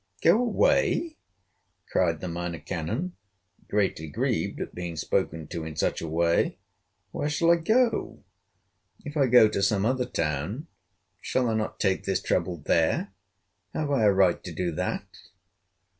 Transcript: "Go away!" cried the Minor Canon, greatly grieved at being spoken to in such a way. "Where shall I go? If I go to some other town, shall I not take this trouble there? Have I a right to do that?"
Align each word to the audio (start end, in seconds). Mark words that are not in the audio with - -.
"Go 0.23 0.39
away!" 0.41 1.15
cried 1.91 2.21
the 2.21 2.27
Minor 2.27 2.57
Canon, 2.57 3.15
greatly 3.67 4.07
grieved 4.07 4.59
at 4.59 4.73
being 4.73 4.95
spoken 4.95 5.45
to 5.49 5.63
in 5.63 5.75
such 5.75 6.01
a 6.01 6.07
way. 6.07 6.57
"Where 7.11 7.29
shall 7.29 7.51
I 7.51 7.57
go? 7.57 8.23
If 9.05 9.15
I 9.15 9.27
go 9.27 9.47
to 9.47 9.61
some 9.61 9.85
other 9.85 10.05
town, 10.07 10.65
shall 11.19 11.49
I 11.49 11.53
not 11.53 11.79
take 11.79 12.05
this 12.05 12.19
trouble 12.19 12.57
there? 12.65 13.11
Have 13.75 13.91
I 13.91 14.05
a 14.05 14.11
right 14.11 14.43
to 14.43 14.51
do 14.51 14.71
that?" 14.71 15.05